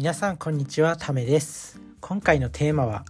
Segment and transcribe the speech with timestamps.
[0.00, 3.04] 皆さんこんにちはためです今回のテーマは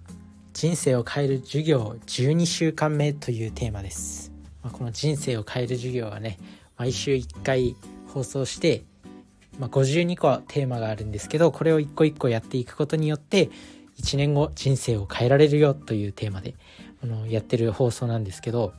[0.52, 4.32] 人生を変える授業12週間目というテーマです、
[4.64, 6.36] まあ、この人生を変える授業はね
[6.76, 7.76] 毎週1回
[8.08, 8.82] 放送して、
[9.60, 13.50] まあ、52個テーマがあるんですけどこれを一個一個やっていくことによって
[14.00, 16.56] 1年後人生を変えられるよというテーマで
[17.04, 18.72] あのやってる放送なんですけど、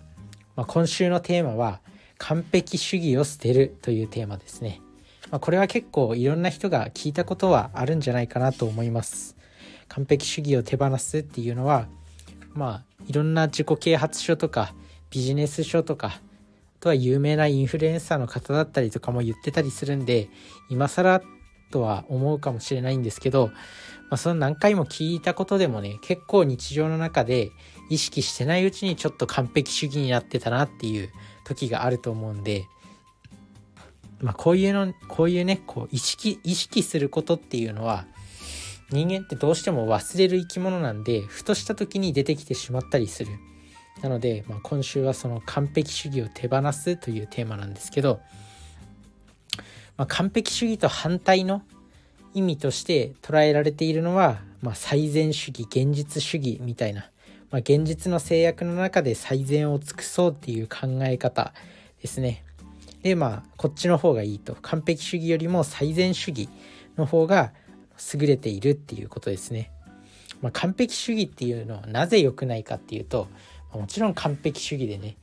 [0.58, 1.80] まあ、今週のテーマは
[2.18, 4.82] 完璧主義を捨てるというテーマですね。
[5.32, 9.38] まあ、これは結構いろんな人が聞いたことはあるんじゃないかなと思います。
[9.88, 11.88] 完璧主義を手放すっていうのは
[12.54, 14.74] まあいろんな自己啓発書とか
[15.10, 16.20] ビジネス書とかあ
[16.80, 20.30] とは有名なインフルエンサーの方だったりとかも言ってたりするんで
[20.70, 21.22] 今更
[21.72, 23.54] とは思うかもしれないんですけど、ま
[24.12, 27.52] あ、その何回も聞いたことでもね結構日常の中で
[27.90, 31.10] 意識してないうちにちょっと完璧主義になってたなっていう
[31.44, 32.66] 時があると思うんで、
[34.22, 38.06] まあ、こういうのこういうねこう意識意識することっていうのは
[38.92, 43.32] 人間ってどうしても忘れる生き物なんでふとした時に出てきてしまったりする
[44.02, 48.20] なので、まあ、今週はその完璧主義を手放すというテーマなんですけど、
[49.98, 51.62] まあ、完璧主義と反対の
[52.34, 57.10] 意味として捉えられているのは、まあ、最善主義現実主義みたいな、
[57.52, 61.54] まあ、現実の制約の中で最善を尽くそうっていう考え方
[62.02, 62.44] ですね。
[63.04, 66.50] でまあこっちの方がいいと完璧主義よりも最善主義
[66.98, 67.54] の方が
[68.14, 69.72] 優れているっていうことですね。
[70.42, 73.28] まあ、完璧主義っていうのはなぜ良くないかっていうと
[73.74, 75.16] もちろん完璧主義でね、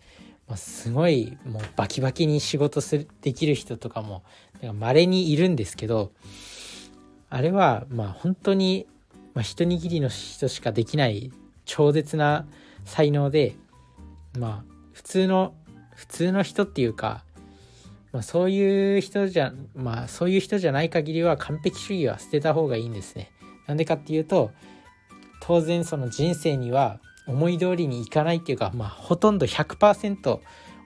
[0.46, 4.22] まあ、すごいもうバキバキに仕事するできる人とかも
[4.74, 6.12] 稀にいるんですけど
[7.30, 8.86] あれはまあ本当に、
[9.34, 11.32] まあ、一握りの人しかできない
[11.64, 12.46] 超絶な
[12.84, 13.56] 才能で
[14.38, 15.54] まあ普通の
[15.98, 17.24] 普通の人っていうか、
[18.12, 23.30] まあ、そういう人じゃまあそういう人じゃない限りは完璧主義は捨てた方がいいんですね。
[23.66, 24.50] なんでかっていうと
[25.40, 30.40] 当然その人生には思い通りにいかないっていうか、まあ、ほとんど100%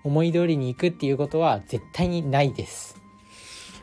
[0.05, 3.01] 思い通りにいくっていうことは絶対にないです。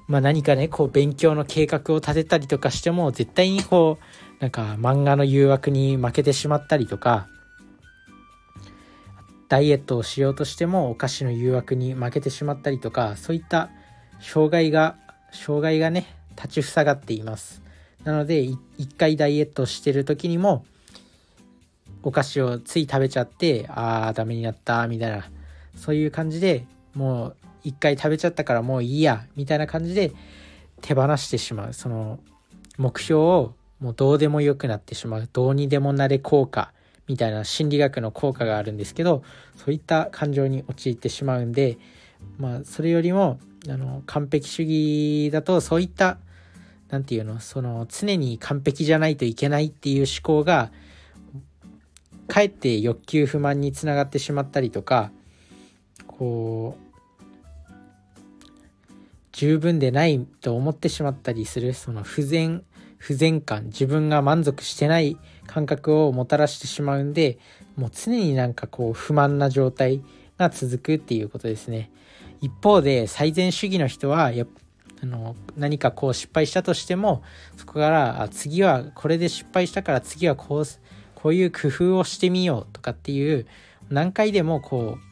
[0.08, 7.28] まあ、何かねこう勉強の計画を立てたりとかしても絶対にこうなんか漫画の誘惑に負けてしまったりとか
[9.50, 13.70] ダイエットをしようとしてもお菓子の誘惑に負けてしまったりとかそういった
[14.20, 14.96] 障害が
[15.32, 16.06] 障害がね
[16.36, 17.62] 立ちふさがっています。
[18.04, 18.60] なので一
[18.98, 20.66] 回ダイエットしてる時にも
[22.02, 25.30] お菓子をつい食べちゃってああダメになったみたいな
[25.76, 30.14] そういう感じでもう一回食べちゃったからもういいやみたいな感じで
[30.82, 31.74] 手放してしまう。
[31.74, 32.20] その
[32.78, 35.30] 目標をもうどうでもよくなってしまう。
[35.32, 36.72] どうにでもなれ効果。
[37.10, 39.24] みたいな心理学の効果があるんですけど
[39.58, 41.78] そういった感情に陥ってしまうんで
[42.38, 46.20] まあそれよりもあの完璧主義だとそういった
[46.90, 50.72] 何て言うのその常に完璧じゃないといけないっていう思考が
[52.28, 55.12] かえって欲求不満につながってしまったりとか
[56.08, 56.90] こう
[59.32, 62.64] 十分でないと思ってしまったりするその不全
[63.00, 65.18] 不全感自分が満足してない
[65.48, 67.40] 感覚をもたらしてしまうんで
[67.76, 70.04] もう常になんかこう不満な状態
[70.38, 71.92] が続くっていうことですね。
[72.42, 74.46] 一方で最善主義の人はや
[75.02, 77.24] あの何かこう失敗したとしても
[77.58, 80.64] そこからあ次はこれで失敗したから次はこう
[81.16, 83.46] こういう工夫をしてみようとかっていう
[83.90, 85.10] 何回でもこう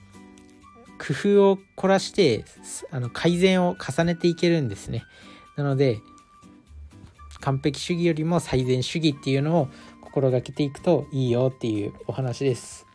[0.98, 2.44] 工夫を凝らして
[2.92, 5.04] あの改善を重ねていけるんですね。
[5.56, 6.00] なので
[7.47, 9.69] 完璧主義よりも最善主義っていうのを
[10.02, 12.85] 心がけていくといいよっていうお話です。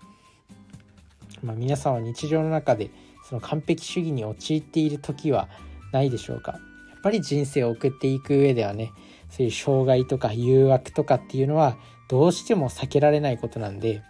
[1.43, 2.91] まあ、皆さんは日常の中で
[3.27, 5.49] その完璧主義に陥っている時は
[5.91, 6.59] ないでしょうかや
[6.99, 8.93] っぱり人生を送っていく上ではね
[9.31, 11.79] そういう障害とか誘惑とかっていうのは
[12.11, 14.03] どうしても避けられないことなんで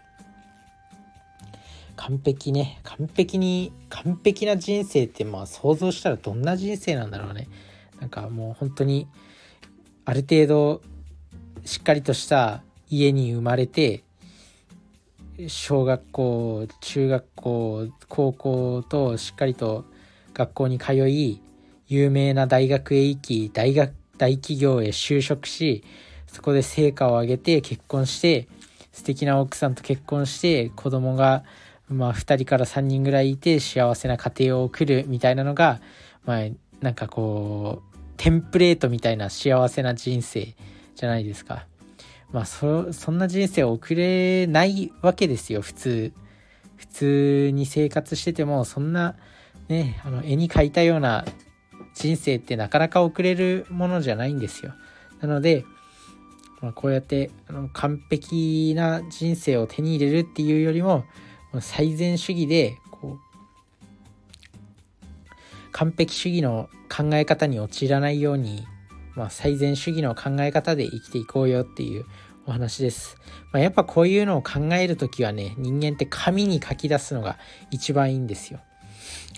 [1.94, 7.46] 完璧ね完璧に完璧な人生ってまあ想像したらどんな人生なんだろうね
[8.00, 9.06] なんかもう本当に
[10.04, 10.82] ある程度
[11.64, 14.02] しっかりとした家に生まれて
[15.48, 19.84] 小学校中学校高校としっかりと
[20.34, 21.40] 学校に通い
[21.88, 25.84] 有名な大学へ行き大学大企業へ就職し
[26.26, 28.48] そこで成果を上げて結婚して
[28.92, 31.44] 素敵な奥さんと結婚して子供が
[31.88, 35.80] まあ2人から3人ぐらいいて幸せな家庭を送るみたいなのが
[36.24, 36.48] まあ
[36.80, 37.91] なんかこう
[38.22, 40.54] テンプレートみたいな幸せな人生
[40.94, 41.66] じゃないですか。
[42.30, 46.12] まあそ、そんな人生を送れないわけですよ、普通。
[46.76, 49.16] 普通に生活してても、そんな、
[49.68, 51.24] ね、あの、絵に描いたような
[51.96, 54.72] 人生ってなかなか送れるものじゃないんですよ。
[55.20, 55.64] なので、
[56.60, 61.04] まあ、こうやってあの完璧な人生を手に入れるっていうよりも
[61.58, 62.78] 最善主義で
[65.72, 68.66] 完璧主義の考え方に陥らないように、
[69.14, 72.04] まあ、最善主義の考え方で生きていこうよっていう
[72.46, 73.16] お話です。
[73.52, 77.38] まあ、やっぱこういうのを考える時はね人間って紙に書き出すのが
[77.70, 78.60] 一番いいんですよ。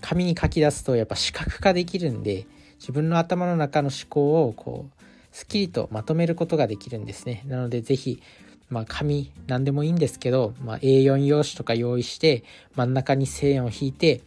[0.01, 2.47] 紙に書き出すとやっぱ視覚化できるんで
[2.79, 5.05] 自分の頭の中の思考をこう
[5.35, 7.43] すっきりとまとめることができるんですね。
[7.47, 8.23] なので是非
[8.71, 12.45] まあ紙何でもいいんですけど、まあ、A4 用紙とか用意して
[12.75, 14.23] 真ん中に線を引いて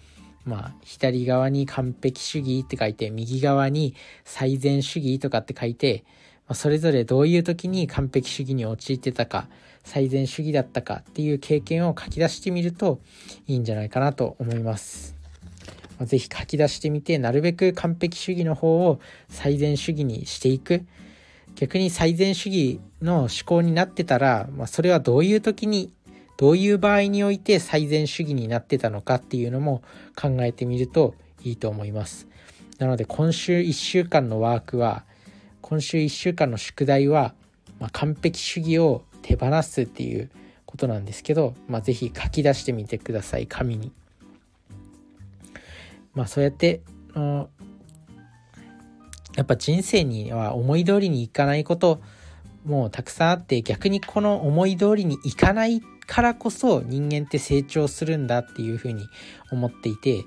[0.48, 6.06] まあ、左側に完璧主義って書いて、右側に最善主義とかって書いて、
[6.48, 9.50] まあ、それぞれどういう時に完璧主義に陥ってたか、
[9.84, 13.02] 最善主義だったかっていう経験を書き出してみると
[13.46, 15.16] いいんじゃないかなと思います。
[16.00, 20.86] まあ、ぜひ書き出してみて、なるべく完璧主義の方を最善主義にしていく。
[21.56, 25.92] 逆に最善主義の思考になってたら、まあ、それはどういう時に
[26.38, 29.82] どういう場合において最善主義になってたのかっていうのも
[30.16, 32.28] 考えてみるといいと思います。
[32.78, 35.04] なので今週1週間のワークは
[35.62, 37.34] 今週1週間の宿題は、
[37.80, 40.30] まあ、完璧主義を手放すっていう
[40.66, 43.92] ことなんですけど、まあ、是非書き出してみてください紙に。
[46.14, 46.82] まあそうやって
[49.36, 52.02] やっぱ人生には思い通りにいかないこと
[52.66, 59.06] もうたくさんあって逆にこの思い通りにいかないってからこそ人間って成長するんだっていうふうに
[59.52, 60.24] 思っていて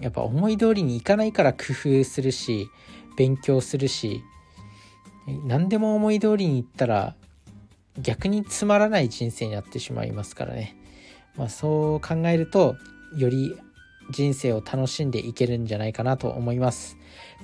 [0.00, 2.68] やっぱ思い通りにいかないから工夫するし
[3.16, 4.22] 勉強するし
[5.44, 7.14] 何でも思い通りにいったら
[7.98, 10.76] 逆につまらない人生になってしまいますからね、
[11.36, 12.76] まあ、そう考えると
[13.16, 13.56] より
[14.10, 16.96] 人生を楽しんでいけるんじゃないかなと思います。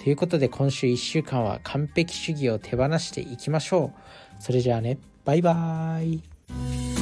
[0.03, 3.93] ということで今週1週間は完璧主義を手放していきましょ
[4.39, 4.43] う。
[4.43, 6.96] それじゃあね、バイバーイ。